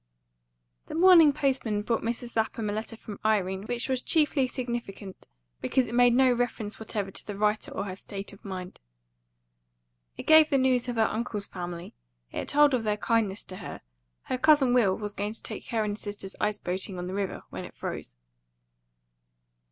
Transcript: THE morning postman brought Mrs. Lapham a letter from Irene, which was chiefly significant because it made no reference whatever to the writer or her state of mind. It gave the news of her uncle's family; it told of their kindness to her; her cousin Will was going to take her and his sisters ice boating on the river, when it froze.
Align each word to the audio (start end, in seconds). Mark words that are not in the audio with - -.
THE 0.87 0.95
morning 0.95 1.31
postman 1.31 1.83
brought 1.83 2.01
Mrs. 2.01 2.35
Lapham 2.35 2.71
a 2.71 2.73
letter 2.73 2.97
from 2.97 3.19
Irene, 3.23 3.65
which 3.67 3.87
was 3.87 4.01
chiefly 4.01 4.47
significant 4.47 5.27
because 5.61 5.85
it 5.85 5.93
made 5.93 6.15
no 6.15 6.33
reference 6.33 6.79
whatever 6.79 7.11
to 7.11 7.27
the 7.27 7.37
writer 7.37 7.69
or 7.71 7.83
her 7.85 7.95
state 7.95 8.33
of 8.33 8.43
mind. 8.43 8.79
It 10.17 10.25
gave 10.25 10.49
the 10.49 10.57
news 10.57 10.87
of 10.89 10.95
her 10.95 11.03
uncle's 11.05 11.45
family; 11.47 11.93
it 12.31 12.47
told 12.47 12.73
of 12.73 12.83
their 12.83 12.97
kindness 12.97 13.43
to 13.43 13.57
her; 13.57 13.81
her 14.23 14.39
cousin 14.39 14.73
Will 14.73 14.97
was 14.97 15.13
going 15.13 15.33
to 15.33 15.43
take 15.43 15.67
her 15.67 15.83
and 15.83 15.95
his 15.95 16.01
sisters 16.01 16.35
ice 16.41 16.57
boating 16.57 16.97
on 16.97 17.05
the 17.05 17.13
river, 17.13 17.43
when 17.51 17.63
it 17.63 17.75
froze. 17.75 18.15